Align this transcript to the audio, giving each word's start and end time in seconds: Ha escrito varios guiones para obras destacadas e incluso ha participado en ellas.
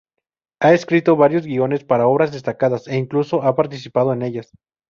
Ha 0.61 0.73
escrito 0.73 1.15
varios 1.15 1.45
guiones 1.45 1.83
para 1.83 2.07
obras 2.07 2.31
destacadas 2.31 2.87
e 2.87 2.95
incluso 2.97 3.43
ha 3.43 3.55
participado 3.55 4.13
en 4.13 4.23
ellas. 4.23 4.49